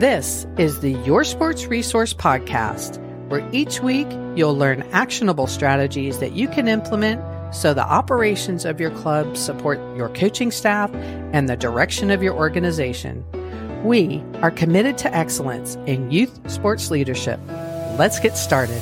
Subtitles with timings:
[0.00, 2.96] This is the Your Sports Resource Podcast,
[3.28, 7.20] where each week you'll learn actionable strategies that you can implement
[7.54, 10.90] so the operations of your club support your coaching staff
[11.34, 13.26] and the direction of your organization.
[13.84, 17.38] We are committed to excellence in youth sports leadership.
[17.98, 18.80] Let's get started.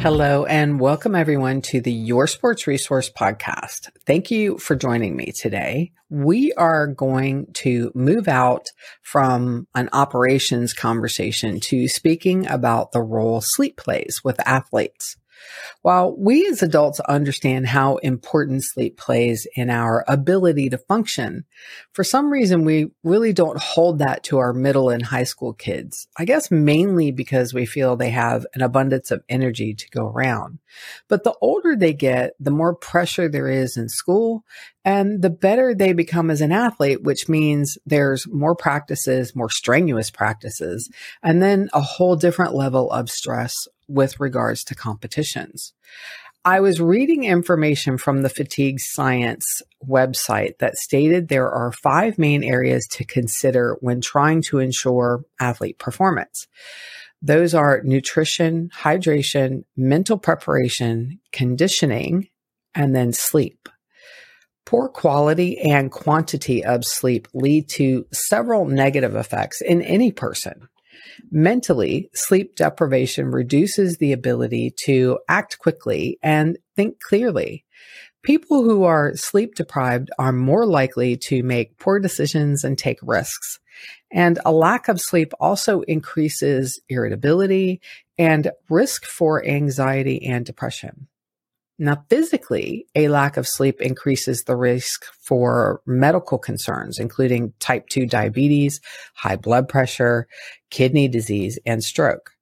[0.00, 3.90] Hello and welcome everyone to the Your Sports Resource podcast.
[4.06, 5.90] Thank you for joining me today.
[6.08, 8.66] We are going to move out
[9.02, 15.16] from an operations conversation to speaking about the role sleep plays with athletes.
[15.82, 21.44] While we as adults understand how important sleep plays in our ability to function,
[21.92, 26.08] for some reason we really don't hold that to our middle and high school kids.
[26.18, 30.58] I guess mainly because we feel they have an abundance of energy to go around.
[31.08, 34.44] But the older they get, the more pressure there is in school
[34.84, 40.10] and the better they become as an athlete, which means there's more practices, more strenuous
[40.10, 40.90] practices,
[41.22, 43.54] and then a whole different level of stress
[43.88, 45.72] with regards to competitions.
[46.44, 52.44] I was reading information from the Fatigue Science website that stated there are five main
[52.44, 56.46] areas to consider when trying to ensure athlete performance.
[57.20, 62.28] Those are nutrition, hydration, mental preparation, conditioning,
[62.74, 63.68] and then sleep.
[64.64, 70.68] Poor quality and quantity of sleep lead to several negative effects in any person.
[71.30, 77.64] Mentally, sleep deprivation reduces the ability to act quickly and think clearly.
[78.22, 83.58] People who are sleep deprived are more likely to make poor decisions and take risks.
[84.12, 87.80] And a lack of sleep also increases irritability
[88.18, 91.08] and risk for anxiety and depression.
[91.78, 98.06] Now, physically, a lack of sleep increases the risk for medical concerns, including type 2
[98.06, 98.80] diabetes,
[99.14, 100.26] high blood pressure,
[100.70, 102.32] kidney disease, and stroke.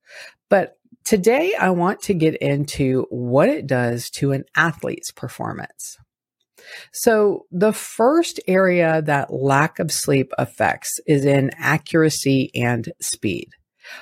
[0.48, 5.98] But today I want to get into what it does to an athlete's performance.
[6.92, 13.50] So the first area that lack of sleep affects is in accuracy and speed.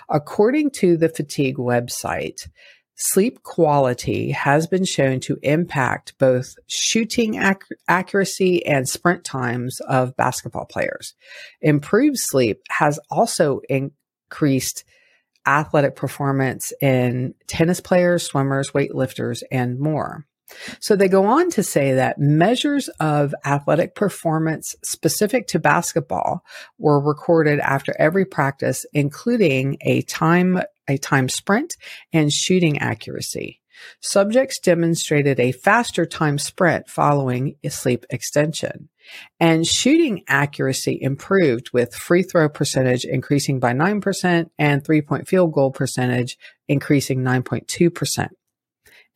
[0.08, 2.48] According to the fatigue website,
[2.96, 10.16] Sleep quality has been shown to impact both shooting ac- accuracy and sprint times of
[10.16, 11.14] basketball players.
[11.60, 14.84] Improved sleep has also increased
[15.46, 20.24] athletic performance in tennis players, swimmers, weightlifters, and more.
[20.78, 26.44] So they go on to say that measures of athletic performance specific to basketball
[26.78, 31.76] were recorded after every practice, including a time, a time sprint
[32.12, 33.60] and shooting accuracy.
[34.00, 38.88] Subjects demonstrated a faster time sprint following a sleep extension.
[39.38, 45.52] And shooting accuracy improved with free throw percentage increasing by 9% and three point field
[45.52, 48.28] goal percentage increasing 9.2%.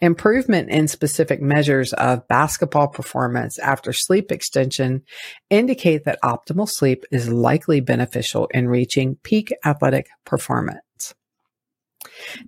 [0.00, 5.02] Improvement in specific measures of basketball performance after sleep extension
[5.50, 10.78] indicate that optimal sleep is likely beneficial in reaching peak athletic performance.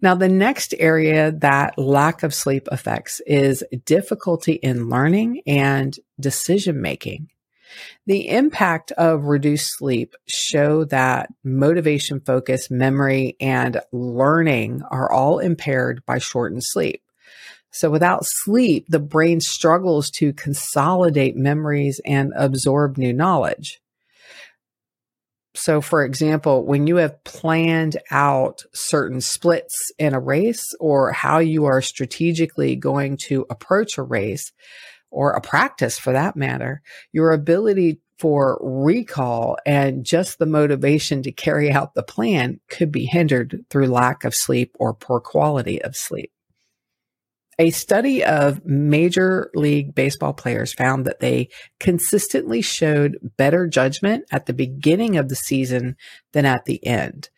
[0.03, 6.81] Now, the next area that lack of sleep affects is difficulty in learning and decision
[6.81, 7.28] making.
[8.06, 16.03] The impact of reduced sleep show that motivation, focus, memory, and learning are all impaired
[16.06, 17.03] by shortened sleep.
[17.72, 23.80] So without sleep, the brain struggles to consolidate memories and absorb new knowledge.
[25.55, 31.38] So, for example, when you have planned out certain splits in a race or how
[31.38, 34.53] you are strategically going to approach a race
[35.10, 41.33] or a practice for that matter, your ability for recall and just the motivation to
[41.33, 45.97] carry out the plan could be hindered through lack of sleep or poor quality of
[45.97, 46.31] sleep.
[47.60, 54.47] A study of Major League Baseball players found that they consistently showed better judgment at
[54.47, 55.97] the beginning of the season
[56.33, 57.28] than at the end.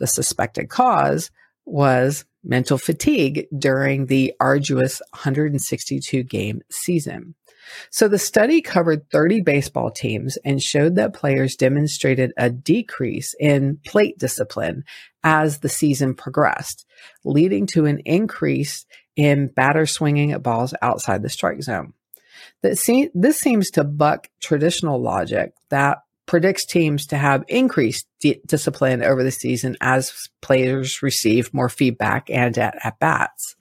[0.00, 1.30] The suspected cause
[1.64, 7.36] was mental fatigue during the arduous 162 game season.
[7.90, 13.78] So the study covered 30 baseball teams and showed that players demonstrated a decrease in
[13.86, 14.82] plate discipline
[15.22, 16.86] as the season progressed,
[17.24, 18.84] leading to an increase
[19.20, 21.92] in batter swinging at balls outside the strike zone.
[22.62, 22.82] This
[23.38, 29.30] seems to buck traditional logic that predicts teams to have increased d- discipline over the
[29.30, 33.56] season as players receive more feedback and at, at bats.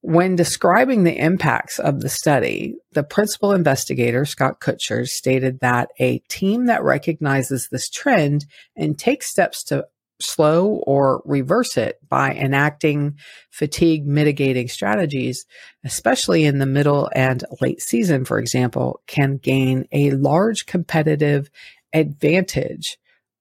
[0.00, 6.20] When describing the impacts of the study, the principal investigator, Scott Kutscher, stated that a
[6.28, 8.46] team that recognizes this trend
[8.76, 9.86] and takes steps to
[10.20, 13.18] slow or reverse it by enacting
[13.50, 15.46] fatigue mitigating strategies,
[15.84, 21.50] especially in the middle and late season, for example, can gain a large competitive
[21.92, 22.98] advantage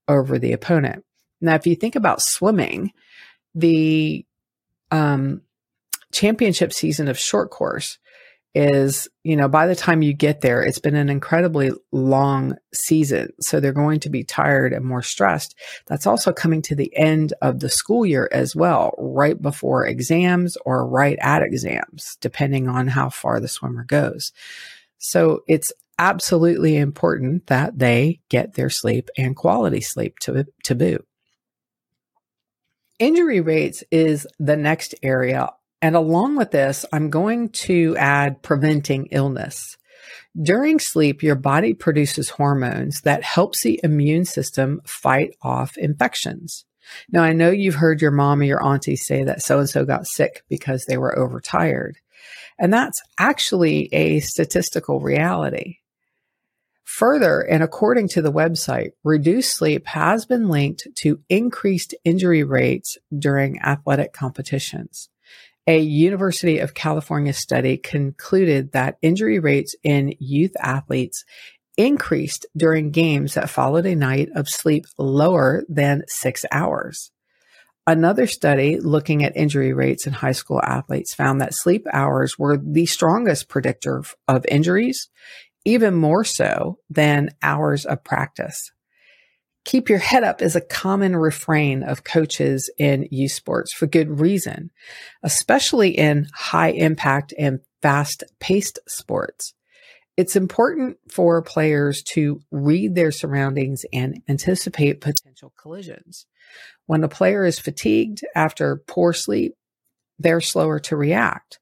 [0.08, 1.04] over the opponent.
[1.42, 2.92] Now, if you think about swimming,
[3.54, 4.26] the
[4.92, 5.42] um,
[6.12, 7.98] championship season of short course
[8.56, 13.30] is, you know, by the time you get there, it's been an incredibly long season.
[13.40, 15.56] So they're going to be tired and more stressed.
[15.86, 20.58] That's also coming to the end of the school year as well, right before exams
[20.66, 24.32] or right at exams, depending on how far the swimmer goes.
[24.98, 31.06] So it's absolutely important that they get their sleep and quality sleep to, to boot.
[33.00, 35.50] Injury rates is the next area
[35.82, 39.78] and along with this, I'm going to add preventing illness.
[40.40, 46.66] During sleep, your body produces hormones that helps the immune system fight off infections.
[47.10, 49.86] Now, I know you've heard your mom or your auntie say that so and so
[49.86, 51.98] got sick because they were overtired.
[52.58, 55.78] And that's actually a statistical reality.
[56.84, 62.98] Further, and according to the website, reduced sleep has been linked to increased injury rates
[63.20, 65.10] during athletic competitions
[65.68, 71.26] a University of California study concluded that injury rates in youth athletes
[71.76, 77.12] increased during games that followed a night of sleep lower than six hours.
[77.86, 82.58] Another study looking at injury rates in high school athletes found that sleep hours were
[82.58, 85.10] the strongest predictor of injuries,
[85.66, 88.72] even more so than hours of practice
[89.68, 94.22] keep your head up is a common refrain of coaches in youth sports for good
[94.22, 94.72] reason,
[95.24, 99.54] especially in high impact and fast paced sports.
[100.16, 106.26] It's important for players to read their surroundings and anticipate potential collisions.
[106.86, 109.54] When a player is fatigued after poor sleep,
[110.18, 111.60] they're slower to react.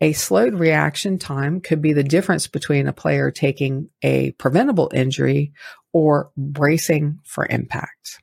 [0.00, 5.52] A slowed reaction time could be the difference between a player taking a preventable injury
[5.92, 8.20] or bracing for impact.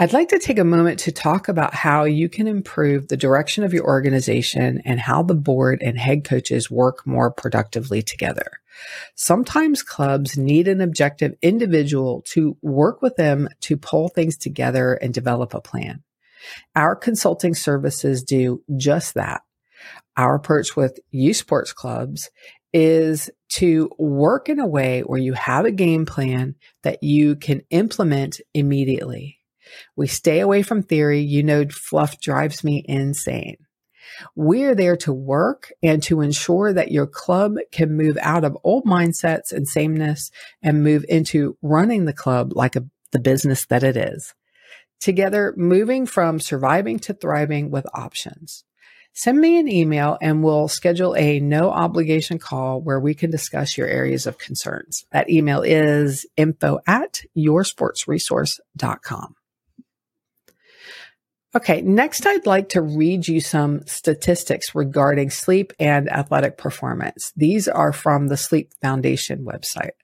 [0.00, 3.64] I'd like to take a moment to talk about how you can improve the direction
[3.64, 8.60] of your organization and how the board and head coaches work more productively together.
[9.16, 15.12] Sometimes clubs need an objective individual to work with them to pull things together and
[15.12, 16.04] develop a plan.
[16.76, 19.42] Our consulting services do just that.
[20.16, 22.30] Our approach with youth sports clubs
[22.72, 27.62] is to work in a way where you have a game plan that you can
[27.70, 29.38] implement immediately.
[29.96, 31.20] We stay away from theory.
[31.20, 33.56] You know, fluff drives me insane.
[34.34, 38.84] We're there to work and to ensure that your club can move out of old
[38.84, 40.30] mindsets and sameness
[40.62, 44.34] and move into running the club like a, the business that it is.
[45.00, 48.64] Together, moving from surviving to thriving with options
[49.18, 53.76] send me an email and we'll schedule a no obligation call where we can discuss
[53.76, 55.04] your areas of concerns.
[55.10, 59.34] That email is info at yoursportsresource.com.
[61.56, 67.32] Okay, next I'd like to read you some statistics regarding sleep and athletic performance.
[67.34, 69.96] These are from the Sleep Foundation website.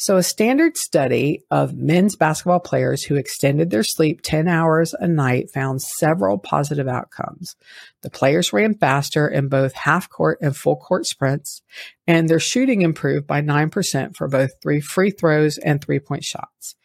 [0.00, 5.06] So a Stanford study of men's basketball players who extended their sleep 10 hours a
[5.06, 7.54] night found several positive outcomes.
[8.00, 11.60] The players ran faster in both half court and full court sprints,
[12.06, 16.76] and their shooting improved by 9% for both three free throws and three point shots.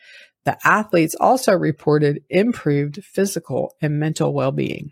[0.43, 4.91] The athletes also reported improved physical and mental well-being.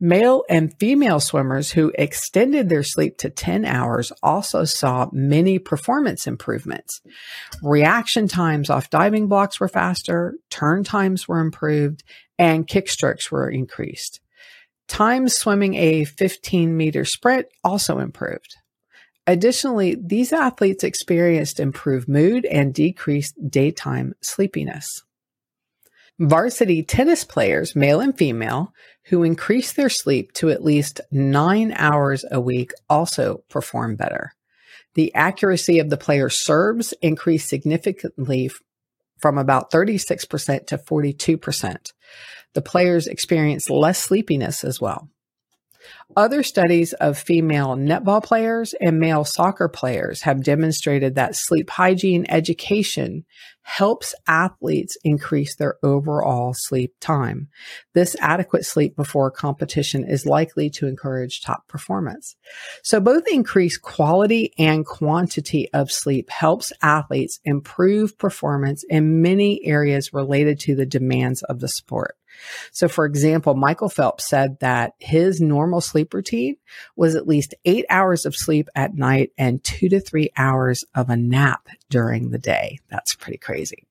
[0.00, 6.28] Male and female swimmers who extended their sleep to 10 hours also saw many performance
[6.28, 7.00] improvements.
[7.62, 12.04] Reaction times off diving blocks were faster, turn times were improved,
[12.38, 14.20] and kick strokes were increased.
[14.86, 18.56] Times swimming a 15 meter sprint also improved.
[19.26, 25.02] Additionally, these athletes experienced improved mood and decreased daytime sleepiness.
[26.20, 28.72] Varsity tennis players, male and female,
[29.08, 34.32] who increase their sleep to at least nine hours a week also perform better.
[34.94, 38.50] The accuracy of the player's serves increased significantly
[39.18, 41.92] from about 36% to 42%.
[42.54, 45.08] The players experience less sleepiness as well.
[46.16, 52.26] Other studies of female netball players and male soccer players have demonstrated that sleep hygiene
[52.28, 53.24] education
[53.62, 57.48] helps athletes increase their overall sleep time.
[57.92, 62.34] This adequate sleep before competition is likely to encourage top performance.
[62.82, 70.14] So both increased quality and quantity of sleep helps athletes improve performance in many areas
[70.14, 72.16] related to the demands of the sport.
[72.72, 76.56] So, for example, Michael Phelps said that his normal sleep routine
[76.96, 81.10] was at least eight hours of sleep at night and two to three hours of
[81.10, 82.78] a nap during the day.
[82.90, 83.84] That's pretty crazy.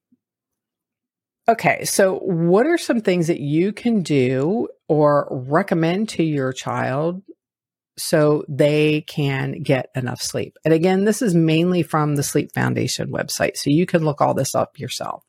[1.50, 7.24] Okay, so what are some things that you can do or recommend to your child
[7.98, 10.58] so they can get enough sleep?
[10.66, 14.34] And again, this is mainly from the Sleep Foundation website, so you can look all
[14.34, 15.24] this up yourself.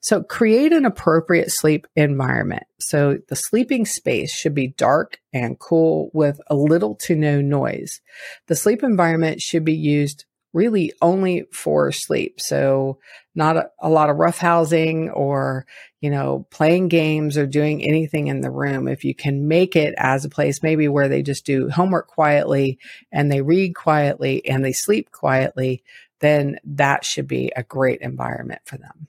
[0.00, 2.64] So create an appropriate sleep environment.
[2.78, 8.00] So the sleeping space should be dark and cool with a little to no noise.
[8.46, 10.24] The sleep environment should be used
[10.56, 12.40] really only for sleep.
[12.40, 12.98] So
[13.34, 15.66] not a, a, lot of roughhousing or,
[16.00, 18.88] you know, playing games or doing anything in the room.
[18.88, 22.78] If you can make it as a place maybe where they just do homework quietly
[23.12, 25.84] and they read quietly and they sleep quietly,
[26.20, 29.08] then that should be a great environment for them.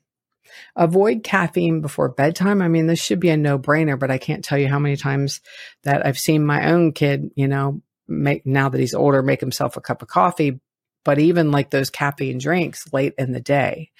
[0.76, 2.62] Avoid caffeine before bedtime.
[2.62, 4.96] I mean, this should be a no brainer, but I can't tell you how many
[4.96, 5.42] times
[5.84, 9.78] that I've seen my own kid, you know, make now that he's older, make himself
[9.78, 10.60] a cup of coffee.
[11.04, 13.92] But even like those caffeine drinks late in the day,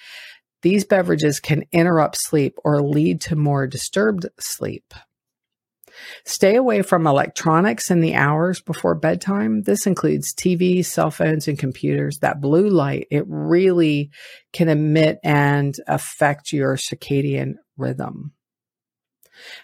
[0.62, 4.92] these beverages can interrupt sleep or lead to more disturbed sleep.
[6.24, 9.62] Stay away from electronics in the hours before bedtime.
[9.62, 12.18] This includes TVs, cell phones, and computers.
[12.18, 14.10] That blue light, it really
[14.52, 18.32] can emit and affect your circadian rhythm.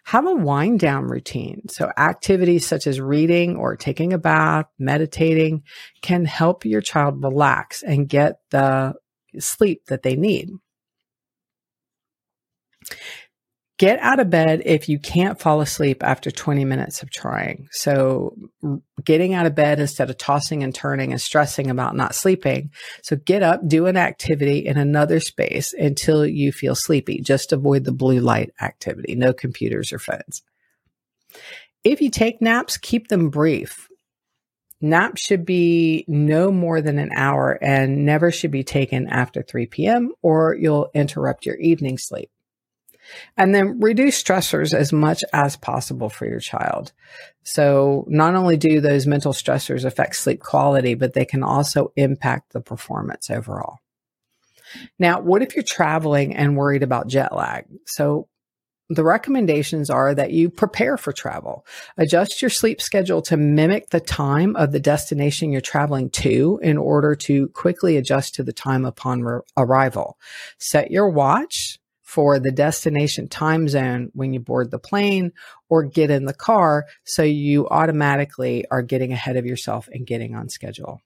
[0.05, 1.69] Have a wind down routine.
[1.69, 5.63] So activities such as reading or taking a bath, meditating
[6.03, 8.95] can help your child relax and get the
[9.39, 10.51] sleep that they need.
[13.77, 17.67] Get out of bed if you can't fall asleep after 20 minutes of trying.
[17.73, 18.37] So,
[19.05, 22.71] getting out of bed instead of tossing and turning and stressing about not sleeping.
[23.03, 27.21] So, get up, do an activity in another space until you feel sleepy.
[27.21, 30.43] Just avoid the blue light activity, no computers or phones.
[31.83, 33.89] If you take naps, keep them brief.
[34.81, 39.67] Naps should be no more than an hour and never should be taken after 3
[39.67, 40.13] p.m.
[40.23, 42.31] or you'll interrupt your evening sleep.
[43.37, 46.93] And then reduce stressors as much as possible for your child.
[47.43, 52.53] So not only do those mental stressors affect sleep quality, but they can also impact
[52.53, 53.79] the performance overall.
[54.99, 57.67] Now, what if you're traveling and worried about jet lag?
[57.87, 58.29] So
[58.91, 61.65] the recommendations are that you prepare for travel.
[61.97, 66.77] Adjust your sleep schedule to mimic the time of the destination you're traveling to in
[66.77, 70.19] order to quickly adjust to the time upon re- arrival.
[70.59, 71.79] Set your watch
[72.15, 75.33] for the destination time zone when you board the plane
[75.69, 80.33] or get in the car so you automatically are getting ahead of yourself and getting
[80.37, 81.01] on schedule.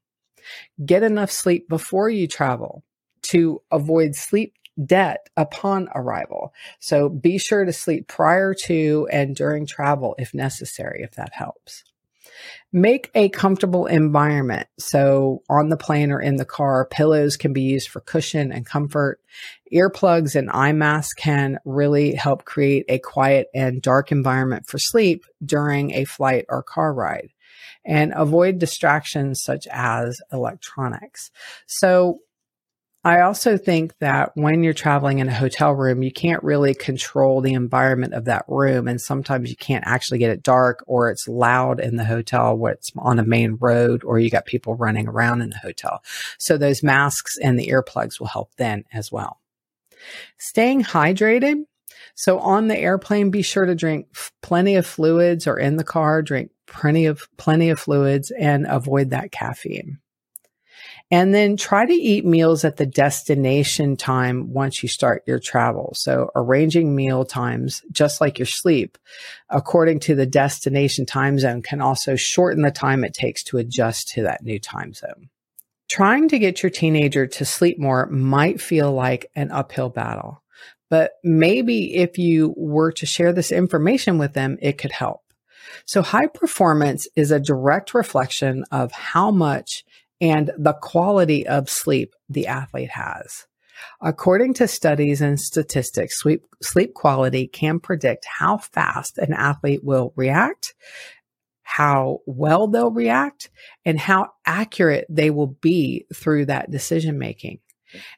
[0.85, 2.85] Get enough sleep before you travel
[3.23, 4.53] to avoid sleep
[4.85, 6.53] debt upon arrival.
[6.79, 11.85] So be sure to sleep prior to and during travel if necessary, if that helps.
[12.73, 14.69] Make a comfortable environment.
[14.79, 18.67] So on the plane or in the car, pillows can be used for cushion and
[18.67, 19.21] comfort.
[19.73, 25.25] Earplugs and eye masks can really help create a quiet and dark environment for sleep
[25.45, 27.31] during a flight or car ride
[27.85, 31.31] and avoid distractions such as electronics.
[31.67, 32.21] So
[33.05, 37.41] I also think that when you're traveling in a hotel room, you can't really control
[37.41, 38.89] the environment of that room.
[38.89, 42.73] And sometimes you can't actually get it dark or it's loud in the hotel where
[42.73, 46.03] it's on a main road or you got people running around in the hotel.
[46.39, 49.41] So those masks and the earplugs will help then as well.
[50.37, 51.65] Staying hydrated.
[52.17, 54.09] So on the airplane, be sure to drink
[54.43, 59.11] plenty of fluids or in the car, drink plenty of, plenty of fluids and avoid
[59.11, 59.99] that caffeine.
[61.11, 65.93] And then try to eat meals at the destination time once you start your travel.
[65.95, 68.99] So arranging meal times, just like your sleep,
[69.49, 74.09] according to the destination time zone can also shorten the time it takes to adjust
[74.09, 75.31] to that new time zone.
[75.89, 80.43] Trying to get your teenager to sleep more might feel like an uphill battle,
[80.91, 85.23] but maybe if you were to share this information with them, it could help.
[85.87, 89.85] So high performance is a direct reflection of how much
[90.21, 93.47] and the quality of sleep the athlete has.
[94.01, 100.13] According to studies and statistics, sleep, sleep quality can predict how fast an athlete will
[100.17, 100.75] react,
[101.63, 103.51] how well they'll react
[103.85, 107.61] and how accurate they will be through that decision making.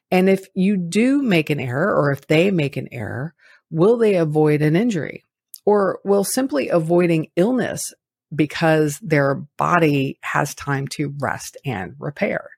[0.09, 3.33] And if you do make an error or if they make an error,
[3.69, 5.23] will they avoid an injury
[5.65, 7.93] or will simply avoiding illness
[8.33, 12.49] because their body has time to rest and repair?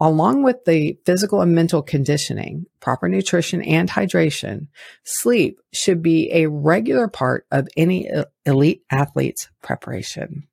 [0.00, 4.66] Along with the physical and mental conditioning, proper nutrition and hydration,
[5.04, 8.10] sleep should be a regular part of any
[8.44, 10.48] elite athlete's preparation.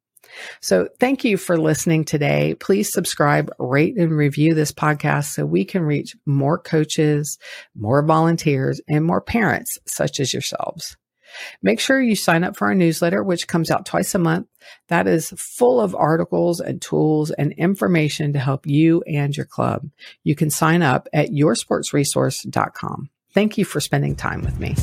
[0.62, 2.54] So thank you for listening today.
[2.60, 7.40] Please subscribe, rate and review this podcast so we can reach more coaches,
[7.74, 10.96] more volunteers and more parents such as yourselves.
[11.62, 14.48] Make sure you sign up for our newsletter, which comes out twice a month.
[14.88, 19.90] That is full of articles and tools and information to help you and your club.
[20.24, 23.10] You can sign up at yoursportsresource.com.
[23.34, 24.76] Thank you for spending time with me.